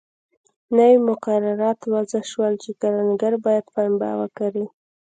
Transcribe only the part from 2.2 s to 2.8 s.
شول چې